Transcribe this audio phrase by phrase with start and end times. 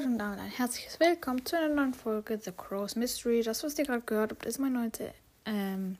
[0.00, 3.42] Leute und damit ein herzliches Willkommen zu einer neuen Folge The Crow's Mystery.
[3.42, 4.90] Das, was ihr gerade gehört habt, ist mein, neue,
[5.44, 5.98] ähm,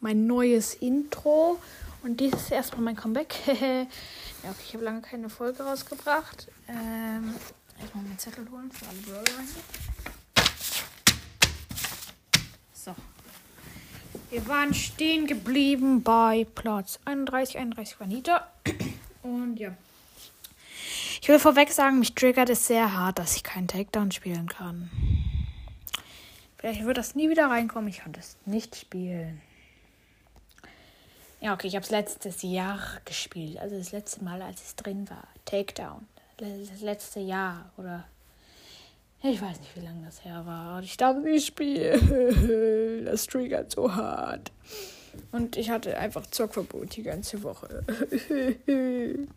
[0.00, 1.58] mein neues Intro.
[2.02, 3.34] Und dies ist erstmal mein Comeback.
[3.46, 3.52] ja,
[4.44, 6.48] okay, ich habe lange keine Folge rausgebracht.
[6.68, 7.34] Ähm,
[7.80, 9.44] erstmal meinen Zettel holen für alle Brawler.
[12.72, 12.94] So.
[14.30, 18.48] Wir waren stehen geblieben bei Platz 31, 31 war Nita.
[19.22, 19.74] Und ja.
[21.28, 24.88] Ich will vorweg sagen, mich triggert es sehr hart, dass ich keinen Takedown spielen kann.
[26.56, 27.90] Vielleicht wird das nie wieder reinkommen.
[27.90, 29.42] Ich kann das nicht spielen.
[31.42, 33.58] Ja, okay, ich habe es letztes Jahr gespielt.
[33.58, 35.28] Also das letzte Mal, als es drin war.
[35.44, 36.08] Takedown.
[36.38, 38.06] Das letzte Jahr oder.
[39.22, 40.82] Ich weiß nicht, wie lange das her war.
[40.82, 43.04] Ich darf nicht spielen.
[43.04, 44.50] Das triggert so hart.
[45.32, 47.84] Und ich hatte einfach Zockverbot die ganze Woche.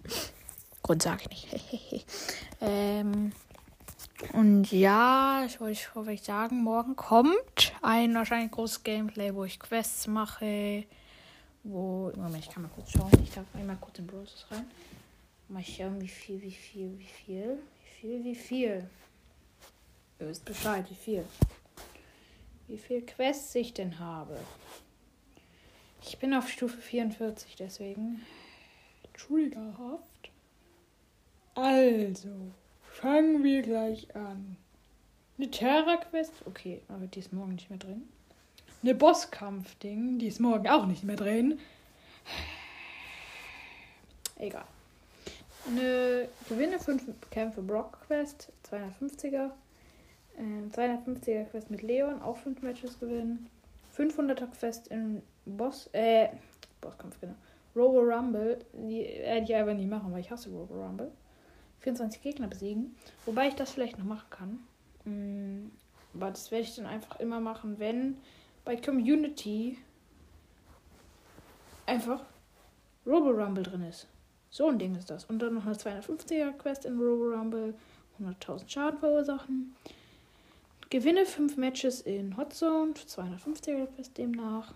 [0.91, 2.05] Grund sage ich nicht.
[2.61, 3.31] ähm,
[4.33, 10.07] und ja, ich wollte vorweg sagen, morgen kommt ein wahrscheinlich großes Gameplay, wo ich Quests
[10.07, 10.83] mache.
[11.63, 12.11] Wo.
[12.17, 13.09] Moment, ich kann mal kurz schauen.
[13.23, 14.65] Ich darf einmal kurz in Browsers rein.
[15.47, 17.57] Mal schauen, wie viel, wie viel, wie viel.
[17.79, 18.89] Wie viel, wie viel.
[20.19, 21.25] Ihr wisst Bescheid, wie viel.
[22.67, 24.37] Wie viel Quests ich denn habe.
[26.01, 28.25] Ich bin auf Stufe 44, deswegen.
[29.13, 30.10] Triggerhaft.
[31.55, 32.29] Also,
[32.83, 34.55] fangen wir gleich an.
[35.37, 38.07] Eine Terra-Quest, okay, aber die ist morgen nicht mehr drin.
[38.83, 41.59] Eine Bosskampf-Ding, die ist morgen auch nicht mehr drin.
[44.37, 44.65] Egal.
[45.67, 49.51] Eine Gewinne 5 Kämpfe Brock-Quest, 250er.
[50.37, 53.49] Ähm, 250er Quest mit Leon, auch 5 Matches gewinnen.
[53.95, 56.29] 500er Quest in Boss, äh,
[56.79, 57.35] Bosskampf, genau.
[57.75, 61.11] Robo Rumble, die werde ich einfach nicht machen, weil ich hasse Robo Rumble.
[61.81, 62.95] 24 Gegner besiegen.
[63.25, 64.59] Wobei ich das vielleicht noch machen kann.
[65.05, 65.71] Mm,
[66.13, 68.17] aber das werde ich dann einfach immer machen, wenn
[68.63, 69.77] bei Community
[71.85, 72.23] einfach
[73.05, 74.07] Robo Rumble drin ist.
[74.49, 75.25] So ein Ding ist das.
[75.25, 77.73] Und dann noch eine 250er Quest in Robo Rumble.
[78.19, 79.75] 100.000 Schaden verursachen.
[80.89, 82.93] Gewinne 5 Matches in Hot Zone.
[82.93, 84.73] 250er Quest demnach.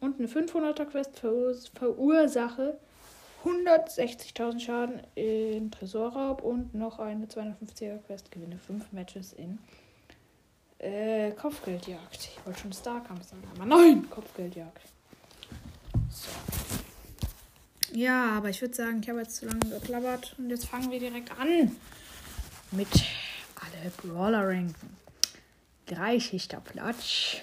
[0.00, 2.78] Und eine 500er Quest verursache
[3.46, 8.32] 160.000 Schaden in Tresorraub und noch eine 250er Quest.
[8.32, 9.58] Gewinne 5 Matches in
[10.78, 12.30] äh, Kopfgeldjagd.
[12.36, 14.82] Ich wollte schon Starkampf sagen, aber nein, Kopfgeldjagd.
[16.10, 16.28] So.
[17.92, 20.98] Ja, aber ich würde sagen, ich habe jetzt zu lange geklappert und jetzt fangen wir
[20.98, 21.76] direkt an
[22.72, 22.88] mit
[23.54, 24.96] alle Brawler ranken.
[25.86, 27.36] Dreischichter Platz.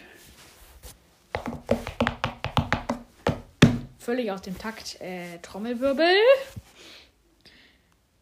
[4.03, 4.99] Völlig aus dem Takt.
[5.01, 6.15] Äh, Trommelwirbel.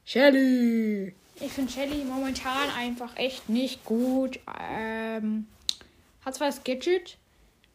[0.06, 1.14] Shelly.
[1.40, 4.40] Ich finde Shelly momentan einfach echt nicht gut.
[4.70, 5.48] Ähm,
[6.24, 7.18] hat zwar das Gadget,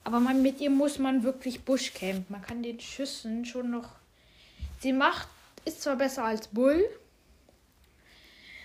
[0.04, 2.30] aber man, mit ihr muss man wirklich Buschcamp.
[2.30, 3.96] Man kann den Schüssen schon noch.
[4.80, 5.28] Sie macht,
[5.64, 6.84] ist zwar besser als Bull.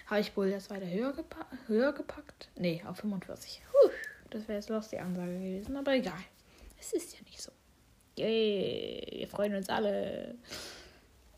[0.08, 2.50] Habe ich Bull jetzt weiter höher, gepa höher gepackt?
[2.58, 3.62] Nee, auf 45.
[3.72, 3.90] Puh,
[4.30, 6.20] das wäre jetzt los die Ansage gewesen, aber egal.
[6.80, 7.52] Es ist ja nicht so.
[8.18, 10.36] Yay, wir freuen uns alle.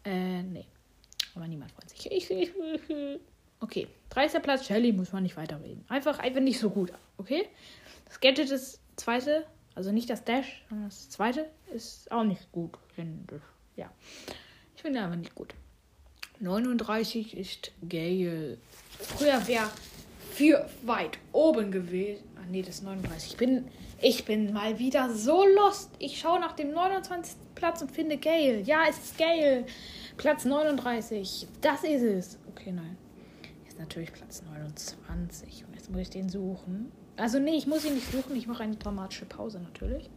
[0.03, 0.65] Äh, nee.
[1.35, 2.29] Aber niemand freut sich.
[3.63, 4.43] Okay, 30.
[4.43, 5.85] Platz, Shelly, muss man nicht weiterreden.
[5.87, 7.45] Einfach, einfach nicht so gut, okay?
[8.03, 12.71] Das Gadget ist zweite, also nicht das Dash, sondern das zweite ist auch nicht gut.
[13.77, 13.89] Ja.
[14.75, 15.53] Ich finde aber nicht gut.
[16.41, 18.57] 39 ist Gale.
[18.99, 19.69] Früher wäre
[20.31, 22.23] für weit oben gewesen.
[22.35, 23.31] Ach nee, das ist 39.
[23.31, 23.69] Ich bin
[24.03, 25.89] ich bin mal wieder so lost.
[25.97, 27.35] Ich schaue nach dem 29.
[27.55, 28.59] Platz und finde Gale.
[28.61, 29.65] Ja, es ist Gale.
[30.17, 31.47] Platz 39.
[31.61, 32.37] Das ist es.
[32.49, 32.97] Okay, nein.
[33.67, 35.63] Ist natürlich Platz 29.
[35.65, 36.91] Und jetzt muss ich den suchen.
[37.15, 38.35] Also, nee, ich muss ihn nicht suchen.
[38.35, 40.09] Ich mache eine dramatische Pause natürlich.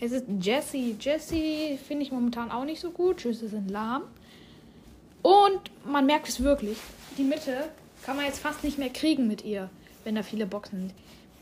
[0.00, 0.96] Es ist Jessie.
[0.98, 3.20] Jessie finde ich momentan auch nicht so gut.
[3.20, 4.02] Schüsse sind lahm.
[5.22, 6.78] Und man merkt es wirklich.
[7.16, 7.68] Die Mitte
[8.02, 9.70] kann man jetzt fast nicht mehr kriegen mit ihr,
[10.02, 10.94] wenn da viele Boxen sind.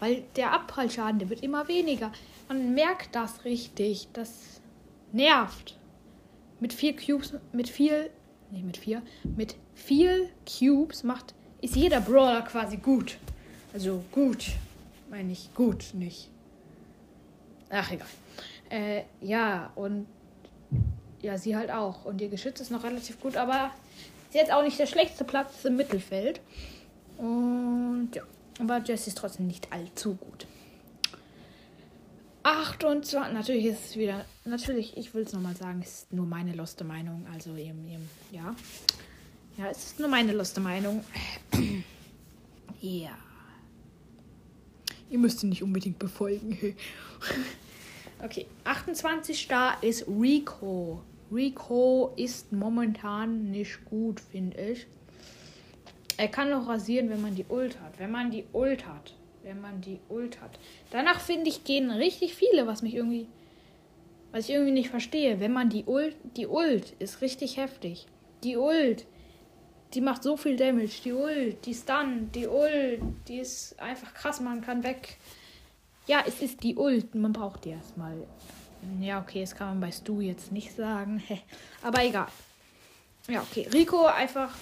[0.03, 2.11] Weil der Abprallschaden, der wird immer weniger.
[2.49, 4.09] Man merkt das richtig.
[4.13, 4.61] Das
[5.13, 5.79] nervt.
[6.59, 8.11] Mit vier Cubes, mit viel,
[8.51, 9.03] nicht mit vier,
[9.37, 13.17] mit vier Cubes macht, ist jeder Brawler quasi gut.
[13.73, 14.47] Also gut,
[15.09, 16.29] meine ich gut, nicht.
[17.71, 18.09] Ach, egal.
[18.71, 20.09] Äh, ja, und
[21.21, 22.07] ja, sie halt auch.
[22.07, 23.71] Und ihr Geschütz ist noch relativ gut, aber
[24.31, 26.41] sie hat auch nicht der schlechteste Platz im Mittelfeld.
[27.19, 28.25] Und ja.
[28.63, 30.47] Aber Jesse ist trotzdem nicht allzu gut.
[32.45, 36.53] 28, natürlich ist es wieder, natürlich, ich will es nochmal sagen, es ist nur meine
[36.53, 37.27] loste Meinung.
[37.33, 38.55] Also, eben, eben, ja.
[39.59, 41.05] Ja, es ist nur meine loste Meinung.
[42.81, 43.17] Ja.
[45.09, 46.59] Ihr müsst ihn nicht unbedingt befolgen.
[48.25, 51.01] okay, 28 Star ist Rico.
[51.31, 54.89] Rico ist momentan nicht gut, finde ich.
[56.17, 57.99] Er kann noch rasieren, wenn man die Ult hat.
[57.99, 59.15] Wenn man die Ult hat.
[59.43, 60.59] Wenn man die Ult hat.
[60.91, 63.27] Danach finde ich, gehen richtig viele, was mich irgendwie.
[64.31, 65.41] Was ich irgendwie nicht verstehe.
[65.41, 66.17] Wenn man die Ult.
[66.37, 68.07] Die Ult ist richtig heftig.
[68.45, 69.07] Die Ult.
[69.95, 71.03] Die macht so viel Damage.
[71.05, 74.41] Die Ult, die Stun, die Ult, die ist einfach krass.
[74.41, 75.19] Man kann weg.
[76.07, 77.15] Ja, es ist die Ult.
[77.15, 78.15] Man braucht die erstmal.
[79.01, 81.23] Ja, okay, das kann man bei Stu jetzt nicht sagen.
[81.83, 82.29] Aber egal.
[83.29, 83.69] Ja, okay.
[83.73, 84.53] Rico einfach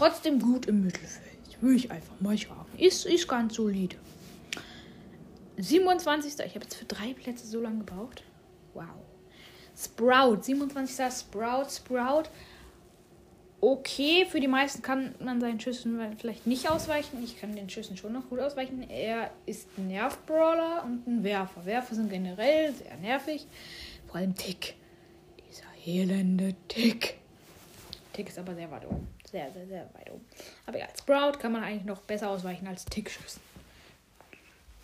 [0.00, 1.60] trotzdem gut im Mittelfeld.
[1.60, 2.66] Würde ich einfach mal sagen.
[2.78, 3.96] Ist, ist ganz solide.
[5.58, 6.32] 27.
[6.46, 8.22] Ich habe jetzt für drei Plätze so lange gebraucht.
[8.72, 8.86] Wow.
[9.76, 10.42] Sprout.
[10.42, 11.12] 27.
[11.12, 11.66] Sprout.
[11.70, 12.30] Sprout.
[13.60, 17.22] Okay, für die meisten kann man seinen Schüssen vielleicht nicht ausweichen.
[17.22, 18.88] Ich kann den Schüssen schon noch gut ausweichen.
[18.88, 21.66] Er ist ein Nerv-Brawler und ein Werfer.
[21.66, 23.46] Werfer sind generell sehr nervig.
[24.06, 24.76] Vor allem Tick.
[25.50, 27.18] Dieser elende Tick.
[28.14, 29.19] Tick ist aber sehr weit oben.
[29.30, 30.24] Sehr, sehr, sehr weit oben.
[30.66, 33.38] Aber ja, als Sprout kann man eigentlich noch besser ausweichen als Tickschüsse.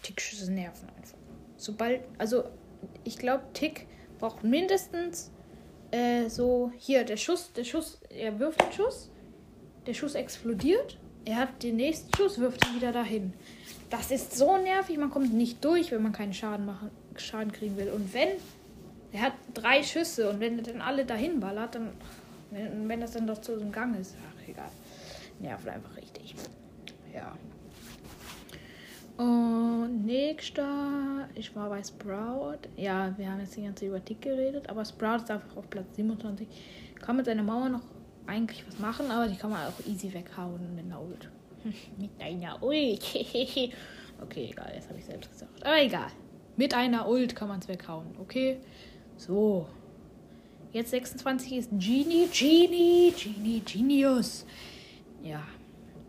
[0.02, 1.19] Tickschüsse nerven einfach.
[1.56, 2.44] Sobald, also
[3.02, 3.88] ich glaube, Tick
[4.20, 5.32] braucht mindestens
[5.90, 9.10] äh, so hier der Schuss, der Schuss, er wirft den Schuss,
[9.87, 13.32] der Schuss explodiert, er hat den nächsten Schuss, wirft ihn wieder dahin.
[13.90, 17.76] Das ist so nervig, man kommt nicht durch, wenn man keinen Schaden machen, Schaden kriegen
[17.76, 17.90] will.
[17.90, 18.28] Und wenn
[19.12, 21.93] er hat drei Schüsse und wenn er dann alle dahin ballert, dann
[22.50, 24.70] wenn, wenn das dann doch zu so einem Gang ist, ach egal.
[25.38, 26.34] Nervt einfach richtig.
[27.14, 27.37] Ja.
[29.16, 32.69] Und nächster, ich war bei Sprout.
[32.76, 35.70] Ja, wir haben jetzt die ganze Zeit über Tick geredet, aber Sprout ist einfach auf
[35.70, 36.46] Platz 27.
[37.00, 37.82] Kann mit seiner Mauer noch
[38.26, 41.31] eigentlich was machen, aber die kann man auch easy weghauen mit einer Ult.
[41.96, 43.02] mit einer Ult.
[44.22, 45.64] okay, egal, jetzt habe ich selbst gesagt.
[45.64, 46.08] Aber egal.
[46.56, 48.58] Mit einer Ult kann man es weghauen, okay?
[49.16, 49.66] So.
[50.76, 54.44] Jetzt 26 ist Genie, Genie, Genie, Genius.
[55.23, 55.43] Ja,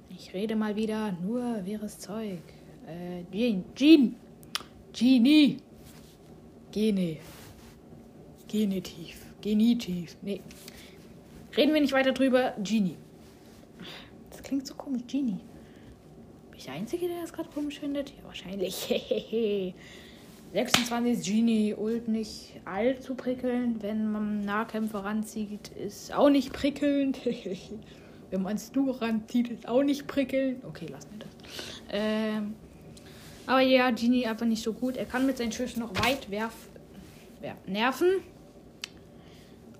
[0.10, 2.42] ich rede mal wieder nur wirres Zeug.
[2.86, 4.16] Äh, Jean, Jean,
[4.92, 5.56] Genie,
[6.74, 7.16] Gene,
[8.50, 10.18] Genitiv, Genitiv.
[10.22, 10.42] Nee,
[11.56, 12.54] reden wir nicht weiter drüber.
[12.62, 12.98] Genie.
[14.32, 15.40] Das klingt so komisch, Genie.
[16.50, 18.10] Bin ich der Einzige, der das gerade komisch findet?
[18.10, 19.74] Ja, wahrscheinlich.
[20.54, 23.84] 26 ist Genie Ult nicht allzu prickelnd.
[23.84, 27.20] Wenn man Nahkämpfer ranzieht, ist auch nicht prickelnd.
[28.30, 30.64] Wenn man Stu ranzieht, ist auch nicht prickelnd.
[30.66, 31.30] Okay, lass mir das.
[31.90, 32.56] Ähm,
[33.46, 34.98] aber ja, Genie einfach nicht so gut.
[34.98, 36.70] Er kann mit seinen Schüssen noch weit werfen.
[37.66, 38.08] nerven.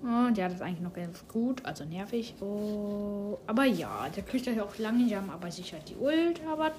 [0.02, 2.34] Und ja, das ist eigentlich noch ganz gut, also nervig.
[2.40, 6.40] Oh, aber ja, der kriegt ja auch langsam, aber sicher die Ult.
[6.48, 6.70] Aber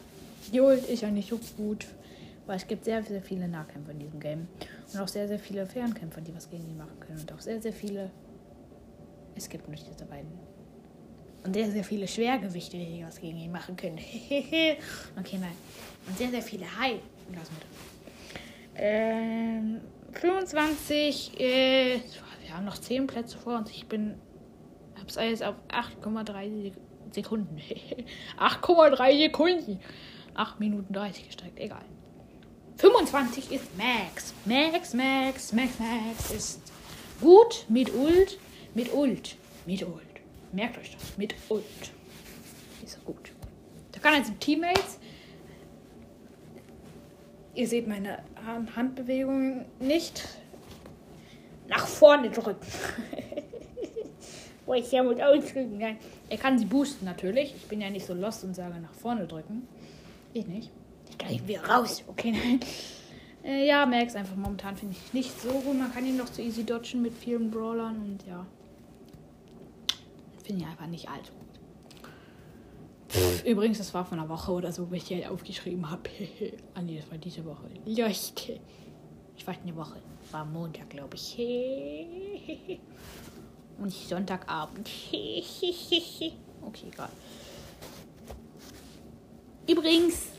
[0.53, 1.85] die Ult ist ja nicht so gut.
[2.49, 4.47] Weil es gibt sehr, sehr viele Nahkämpfer in diesem Game.
[4.91, 7.19] Und auch sehr, sehr viele Fernkämpfer, die was gegen ihn machen können.
[7.19, 8.09] Und auch sehr, sehr viele.
[9.35, 10.31] Es gibt nicht diese beiden.
[11.43, 13.99] Und sehr, sehr viele Schwergewichte, die was gegen ihn machen können.
[13.99, 15.55] okay, nein.
[16.07, 16.99] Und sehr, sehr viele Heil.
[17.35, 18.73] Lass das.
[18.77, 19.81] Ähm,
[20.13, 21.39] 25.
[21.39, 21.99] Äh,
[22.47, 23.69] wir haben noch 10 Plätze vor uns.
[23.69, 24.15] Ich bin.
[24.99, 26.71] Hab's alles auf 8,3
[27.11, 27.61] Sekunden.
[28.39, 29.79] 8,3 Sekunden.
[30.33, 31.59] 8 Minuten 30 gesteigt.
[31.59, 31.85] Egal.
[32.79, 34.33] 25 ist Max.
[34.45, 36.61] Max, Max, Max, Max ist
[37.19, 38.39] gut mit Ult.
[38.73, 39.35] Mit Ult.
[39.65, 40.01] Mit Ult.
[40.53, 41.17] Merkt euch das.
[41.17, 41.65] Mit Ult.
[42.83, 43.33] Ist er gut.
[43.91, 44.97] Da kann also Teammates.
[47.53, 48.23] Ihr seht meine
[48.73, 50.25] Handbewegungen nicht.
[51.67, 52.65] Nach vorne drücken.
[54.65, 55.97] Wo ich ja mit ausdrücken kann.
[56.29, 57.53] Er kann sie boosten natürlich.
[57.57, 59.67] Ich bin ja nicht so lost und sage nach vorne drücken.
[60.33, 60.71] Ich nicht.
[61.29, 62.03] Gleich wir raus.
[62.07, 62.59] Okay, nein.
[63.43, 65.77] Äh, ja, Max einfach momentan finde ich nicht so gut.
[65.77, 68.45] Man kann ihn noch zu easy dodgen mit vielen Brawlern und ja.
[70.43, 71.45] Finde ich einfach nicht allzu gut.
[73.45, 76.09] Übrigens, das war von einer Woche oder so, wo ich hier aufgeschrieben habe.
[76.73, 77.69] ah, nee, das war diese Woche.
[77.85, 78.59] Leuchte.
[79.37, 80.01] Ich war eine Woche.
[80.31, 81.37] War Montag, glaube ich.
[83.77, 84.89] Und nicht Sonntagabend.
[85.11, 86.33] okay,
[86.91, 87.09] egal.
[89.67, 90.38] Übrigens,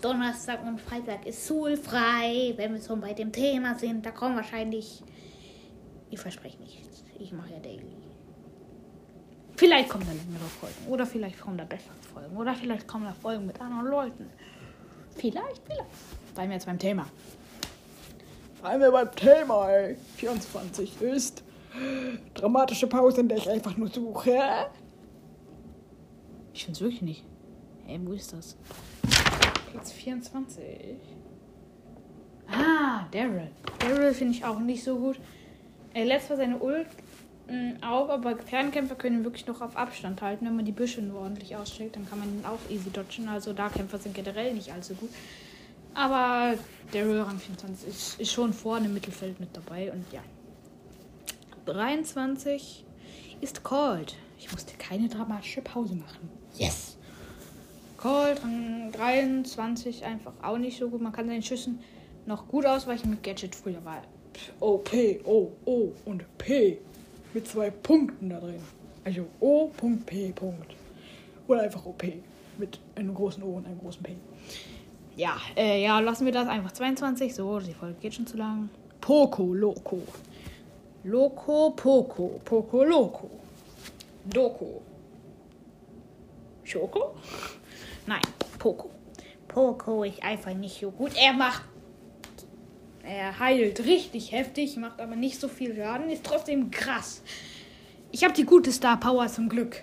[0.00, 2.54] Donnerstag und Freitag ist schulfrei.
[2.56, 5.02] Wenn wir schon bei dem Thema sind, da kommen wahrscheinlich.
[6.10, 7.04] Ich verspreche nichts.
[7.18, 7.96] Ich mache ja Daily.
[9.56, 10.86] Vielleicht kommen da längere Folgen.
[10.88, 12.36] Oder vielleicht kommen da bessere Folgen.
[12.36, 14.30] Oder vielleicht kommen da Folgen mit anderen Leuten.
[15.16, 16.34] Vielleicht, vielleicht.
[16.34, 17.06] Bleiben wir jetzt beim Thema.
[18.60, 19.96] Bleiben wir beim Thema, ey.
[20.16, 21.42] 24 ist
[22.34, 24.70] dramatische Pause, in der ich einfach nur suche.
[26.52, 27.24] Ich finde es wirklich nicht.
[27.88, 28.56] Ey, wo ist das?
[29.70, 30.64] Platz 24.
[32.50, 33.50] Ah, Daryl.
[33.78, 35.18] Daryl finde ich auch nicht so gut.
[35.94, 36.86] Er lässt zwar seine Ult
[37.48, 40.46] mh, auf, aber Fernkämpfer können wirklich noch auf Abstand halten.
[40.46, 43.28] Wenn man die Büsche nur ordentlich ausschlägt, dann kann man ihn auch easy dodgen.
[43.28, 45.10] Also Darkämpfer sind generell nicht allzu gut.
[45.94, 46.54] Aber
[46.92, 49.92] Daryl Rang 24 ist, ist schon vorne im Mittelfeld mit dabei.
[49.92, 50.22] Und ja.
[51.66, 52.84] 23
[53.40, 54.16] ist Cold.
[54.38, 56.30] Ich musste keine dramatische Pause machen.
[56.54, 56.87] Yes!
[57.98, 61.00] Cold Rang 23 einfach auch nicht so gut.
[61.00, 61.80] Man kann seinen Schüssen
[62.26, 63.56] noch gut ausweichen mit Gadget.
[63.56, 64.02] Früher war
[64.60, 66.78] O, P, O, O und P.
[67.34, 68.62] Mit zwei Punkten da drin.
[69.04, 70.76] Also O, Punkt, P, Punkt.
[71.48, 72.04] Oder einfach OP.
[72.56, 74.14] Mit einem großen O und einem großen P.
[75.16, 77.34] Ja, äh, ja, lassen wir das einfach 22.
[77.34, 78.68] So, die Folge geht schon zu lang.
[79.00, 80.00] Poco Loco.
[81.02, 82.40] Loco Poco.
[82.44, 83.28] Poco Loco.
[84.32, 84.82] Loco.
[86.62, 87.14] Schoko?
[88.08, 88.22] Nein,
[88.58, 88.90] Poco.
[89.46, 91.12] Poco ist einfach nicht so gut.
[91.14, 91.62] Er macht.
[93.02, 97.22] Er heilt richtig heftig, macht aber nicht so viel Schaden, ist trotzdem krass.
[98.10, 99.82] Ich habe die gute Star Power zum Glück.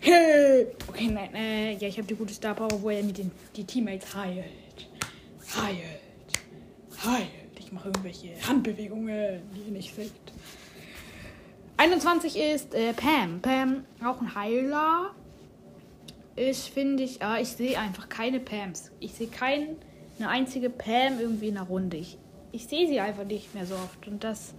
[0.00, 0.66] Hey!
[0.88, 3.64] Okay, nein, äh, ja, ich habe die gute Star Power, wo er mit den die
[3.64, 4.44] Teammates heilt.
[5.56, 5.78] Heilt.
[7.04, 7.60] Heilt.
[7.60, 10.12] Ich mache irgendwelche Handbewegungen, die ihr nicht seht.
[11.84, 13.42] 21 ist äh, Pam.
[13.42, 15.10] Pam, auch ein Heiler.
[16.34, 18.90] Ist, finde ich, aber ich sehe einfach keine Pams.
[19.00, 19.76] Ich sehe keine
[20.18, 21.98] einzige Pam irgendwie in der Runde.
[21.98, 22.16] Ich,
[22.52, 24.08] ich sehe sie einfach nicht mehr so oft.
[24.08, 24.54] Und das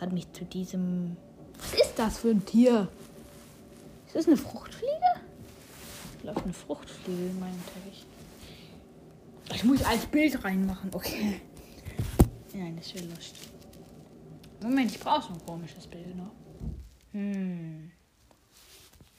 [0.00, 1.16] hat mich zu diesem.
[1.56, 2.88] Was ist das für ein Tier?
[4.08, 4.90] Ist das eine Fruchtfliege?
[6.16, 8.04] Ich glaube, eine Fruchtfliege in meinem Teppich.
[9.54, 10.90] Ich muss als Bild reinmachen.
[10.92, 11.40] Okay.
[12.52, 13.36] Nein, das wäre Lust.
[14.60, 16.32] Moment, ich brauche so ein komisches Bild noch.
[17.12, 17.90] Hm.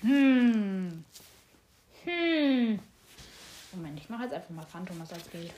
[0.02, 1.06] Hm.
[2.04, 2.80] Hm.
[3.72, 5.54] Moment, ich mache jetzt einfach mal Phantomas als Bild.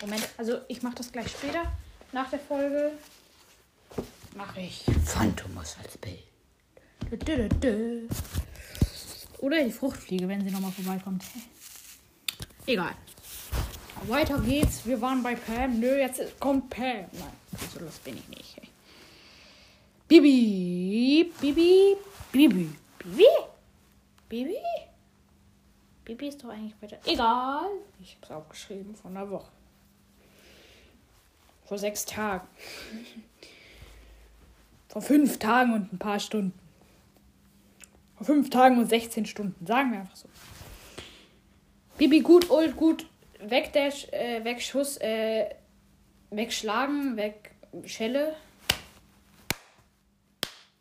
[0.00, 1.72] Moment, also ich mache das gleich später.
[2.12, 2.92] Nach der Folge
[4.36, 6.22] mache ich Phantomas als Bild.
[7.10, 8.08] Dö, dö, dö.
[9.38, 11.24] Oder die Fruchtfliege, wenn sie nochmal vorbeikommt.
[12.66, 12.94] Egal.
[14.08, 14.84] Weiter geht's.
[14.84, 15.78] Wir waren bei Pam.
[15.78, 17.06] Nö, jetzt kommt Pam.
[17.12, 17.32] Nein,
[17.72, 18.56] so los bin ich nicht.
[18.56, 18.68] Hey.
[20.08, 21.32] Bibi.
[21.40, 21.96] Bibi.
[22.32, 22.70] Bibi.
[22.98, 23.24] Bibi.
[24.28, 24.56] Bibi.
[26.04, 26.98] Bibi ist doch eigentlich weiter.
[27.04, 27.70] Egal.
[28.00, 29.50] Ich hab's aufgeschrieben von einer Woche.
[31.64, 32.46] Vor sechs Tagen.
[34.88, 36.52] Vor fünf Tagen und ein paar Stunden.
[38.16, 39.66] Vor fünf Tagen und 16 Stunden.
[39.66, 40.28] Sagen wir einfach so.
[41.96, 43.06] Bibi gut, Ult gut,
[43.44, 45.50] Wegdash, äh, Wegschuss, äh,
[46.30, 48.34] Wegschlagen, Wegschelle.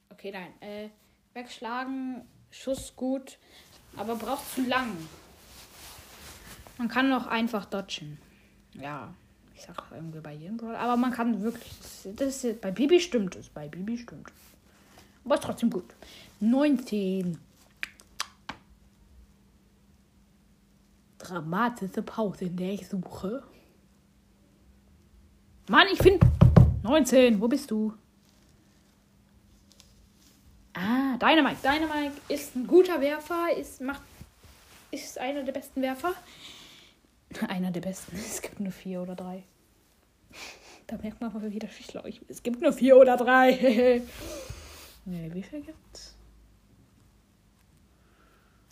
[0.10, 0.54] Okay, nein.
[0.62, 0.90] Äh,
[1.34, 3.38] wegschlagen, Schuss gut,
[3.98, 4.96] aber braucht zu lang.
[6.78, 8.20] Man kann noch einfach dodgen.
[8.74, 9.14] Ja,
[9.56, 11.72] ich sag irgendwie bei jedem Brawler, aber man kann wirklich.
[12.16, 14.32] Das ist, bei Bibi stimmt es, bei Bibi stimmt.
[15.26, 15.94] Aber ist trotzdem gut.
[16.40, 17.38] 19.
[21.22, 23.44] Dramatische Pause, in der ich suche.
[25.70, 26.26] Mann, ich finde
[26.84, 27.40] 19.
[27.40, 27.94] Wo bist du?
[30.74, 31.62] Ah, Dynamite.
[31.62, 34.02] Dynamite ist ein guter Werfer, ist, macht,
[34.90, 36.14] ist einer der besten Werfer.
[37.48, 38.18] Einer der besten.
[38.18, 39.44] Es gibt nur vier oder drei.
[40.88, 42.28] Da merkt man mal wieder, wie schlau ich bin.
[42.30, 43.52] Es gibt nur vier oder drei.
[45.06, 46.18] nee, wie viel gibt's?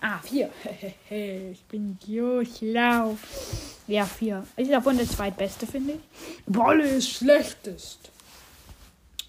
[0.02, 0.50] Ah, vier.
[1.10, 3.18] ich bin so schlau.
[3.88, 4.46] Ja, vier.
[4.56, 6.00] Ist davon der zweitbeste, finde ich.
[6.46, 8.12] Wolle ist schlechtest.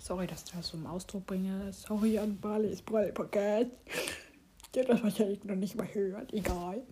[0.01, 1.73] Sorry, dass ich das so im Ausdruck bringe.
[1.73, 3.71] Sorry an Bali's Brallpaket.
[4.75, 6.33] Der das wahrscheinlich noch nicht mal hört.
[6.33, 6.83] Egal.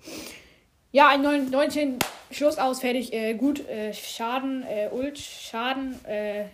[0.90, 1.98] Ja, ein 19
[2.30, 3.12] Schluss aus, fertig.
[3.12, 6.46] Äh, gut, äh, Schaden, äh, Ult, Schaden, äh,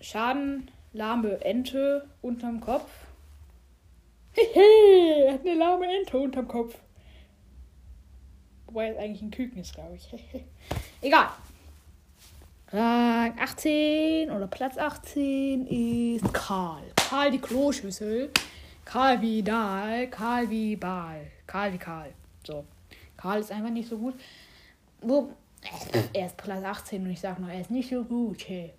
[0.00, 2.90] Schaden, lahme Ente unterm Kopf.
[4.54, 6.76] Er hat eine lahme Ente unterm Kopf.
[8.66, 10.08] Wobei es eigentlich ein Küken ist, glaube ich.
[11.00, 11.28] Egal.
[12.72, 16.84] Rang 18 oder Platz 18 ist Karl.
[16.94, 18.30] Karl die Kloschüssel.
[18.84, 20.06] Karl wie Dahl.
[20.08, 21.26] Karl wie Baal.
[21.46, 22.12] Karl wie Karl.
[22.46, 22.64] So.
[23.16, 24.14] Karl ist einfach nicht so gut.
[26.12, 28.48] Er ist Platz 18 und ich sage noch, er ist nicht so gut.
[28.48, 28.72] Hey.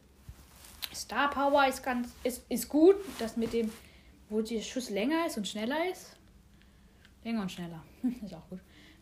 [0.94, 2.96] Star Power ist ganz ist, ist gut.
[3.20, 3.72] Das mit dem,
[4.32, 6.14] wo der Schuss länger ist und schneller ist.
[7.24, 7.84] Länger und schneller.
[8.26, 8.60] ist auch gut.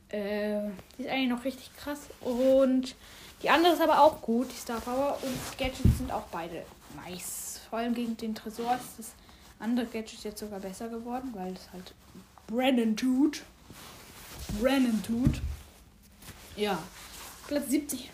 [0.09, 2.07] Äh, die ist eigentlich noch richtig krass.
[2.21, 2.95] Und
[3.43, 5.17] die andere ist aber auch gut, die Star Power.
[5.21, 6.65] Und Gadgets sind auch beide
[7.05, 7.61] nice.
[7.69, 9.11] Vor allem gegen den Tresor ist das
[9.59, 11.93] andere Gadget jetzt sogar besser geworden, weil es halt
[12.47, 13.43] Brennan tut.
[14.59, 15.41] Brennan tut.
[16.55, 16.79] Ja.
[17.47, 18.09] Platz 70.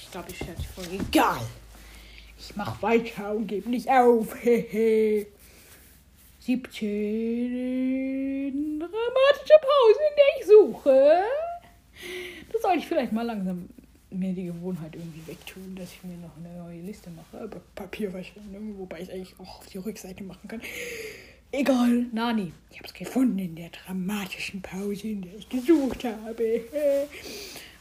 [0.00, 1.04] Ich glaube, ich werde die Folge.
[1.04, 1.40] Egal.
[2.38, 4.36] Ich mach weiter und gebe nicht auf.
[4.40, 5.26] Hehe.
[6.40, 11.22] 17 dramatische Pause, in der ich suche.
[12.52, 13.68] Das soll ich vielleicht mal langsam
[14.10, 17.42] mir die Gewohnheit irgendwie wegtun, dass ich mir noch eine neue Liste mache.
[17.44, 20.62] Aber Papierverschwendung, wobei ich es eigentlich auch auf die Rückseite machen kann.
[21.52, 22.52] Egal, Nani.
[22.70, 26.62] Ich habe es gefunden in der dramatischen Pause, in der ich gesucht habe.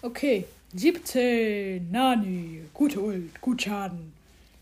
[0.01, 1.89] Okay, 17.
[1.89, 2.63] Nani.
[2.73, 4.11] Gute Ult, gut Schaden.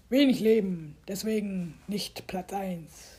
[0.09, 3.16] Wenig Leben, deswegen nicht Platz 1.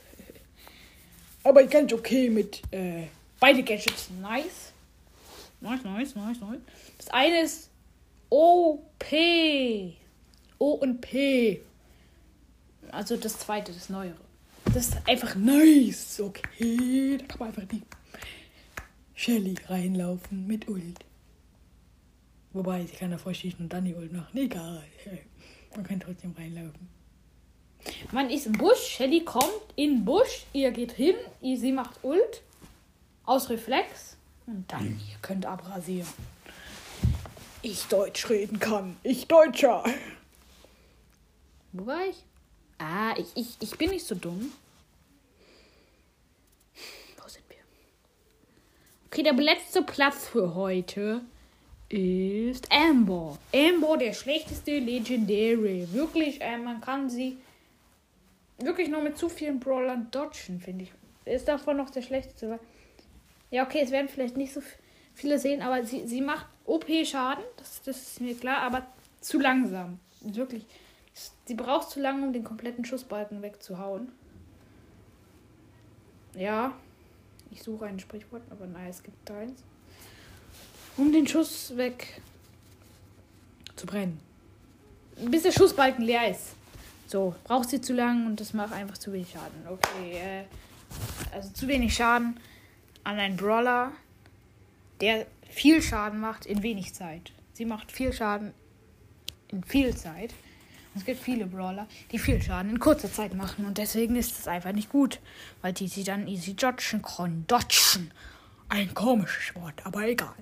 [1.48, 3.04] Aber ganz okay mit äh,
[3.40, 4.10] beide Gadgets.
[4.20, 4.70] Nice.
[5.62, 6.60] Nice, nice, nice, nice.
[6.98, 7.70] Das eine ist
[8.28, 9.06] OP.
[10.58, 11.62] O und P.
[12.90, 14.20] Also das zweite, das neuere.
[14.66, 16.20] Das ist einfach nice.
[16.20, 17.82] Okay, da kann man einfach die
[19.14, 20.98] Shelly reinlaufen mit Ult.
[22.52, 24.36] Wobei, sie kann davor schießen und dann die Ult machen.
[24.36, 24.84] Egal.
[25.74, 26.97] Man kann trotzdem reinlaufen.
[28.12, 32.42] Man ist im Busch, Shelly kommt in Busch, ihr geht hin, ihr, sie macht Ult.
[33.24, 34.16] Aus Reflex.
[34.46, 36.08] Und dann, ihr könnt abrasieren.
[37.60, 38.96] Ich Deutsch reden kann.
[39.02, 39.84] Ich Deutscher.
[41.72, 42.16] Wo war ich?
[42.78, 44.52] Ah, ich, ich, ich bin nicht so dumm.
[47.20, 47.56] Wo sind wir?
[49.06, 51.20] Okay, der letzte Platz für heute
[51.88, 53.36] ist Amber.
[53.52, 55.88] Amber, der schlechteste Legendary.
[55.92, 57.36] Wirklich, äh, man kann sie
[58.58, 60.92] wirklich nur mit zu vielen Brawlern dodgen, finde ich.
[61.24, 62.58] Ist davon noch der schlechteste.
[63.50, 64.62] Ja, okay, es werden vielleicht nicht so
[65.14, 68.86] viele sehen, aber sie, sie macht OP-Schaden, das, das ist mir klar, aber
[69.20, 69.98] zu langsam.
[70.20, 70.64] Wirklich.
[71.46, 74.12] Sie braucht zu lange, um den kompletten Schussbalken wegzuhauen.
[76.34, 76.72] Ja,
[77.50, 79.62] ich suche ein Sprichwort, aber nein, es gibt keins.
[80.96, 82.20] Um den Schuss weg
[83.74, 84.20] zu brennen.
[85.16, 86.54] Bis der Schussbalken leer ist.
[87.08, 89.66] So, braucht sie zu lang und das macht einfach zu wenig Schaden.
[89.66, 90.44] Okay, äh,
[91.34, 92.38] also zu wenig Schaden
[93.02, 93.92] an einen Brawler,
[95.00, 97.32] der viel Schaden macht in wenig Zeit.
[97.54, 98.52] Sie macht viel Schaden
[99.48, 100.34] in viel Zeit.
[100.94, 104.46] Es gibt viele Brawler, die viel Schaden in kurzer Zeit machen und deswegen ist es
[104.46, 105.18] einfach nicht gut,
[105.62, 107.44] weil die sie dann easy dodgen können.
[107.46, 108.10] Dodgen.
[108.68, 110.34] Ein komisches Wort, aber egal.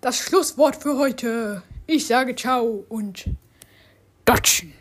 [0.00, 1.62] Das Schlusswort für heute.
[1.86, 3.26] Ich sage ciao und
[4.24, 4.72] dodgen.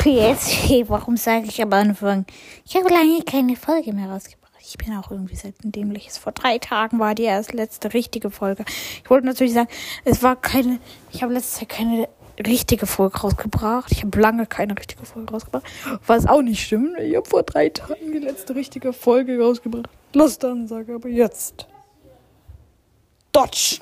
[0.00, 2.24] PS, warum sage ich am Anfang?
[2.64, 4.50] Ich habe lange keine Folge mehr rausgebracht.
[4.62, 6.10] Ich bin auch irgendwie selten dämlich.
[6.12, 8.64] Vor drei Tagen war die erst letzte richtige Folge.
[9.04, 9.68] Ich wollte natürlich sagen,
[10.06, 10.78] es war keine,
[11.12, 12.08] ich habe letzte Zeit keine
[12.46, 13.92] richtige Folge rausgebracht.
[13.92, 15.66] Ich habe lange keine richtige Folge rausgebracht.
[16.06, 16.98] Was auch nicht stimmt.
[16.98, 19.90] Ich habe vor drei Tagen die letzte richtige Folge rausgebracht.
[20.12, 21.66] Dann, sage aber jetzt.
[23.32, 23.80] Dodge.